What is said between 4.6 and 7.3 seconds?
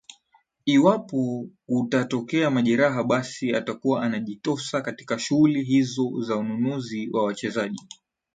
katika shughuli hizo za ununuzi wa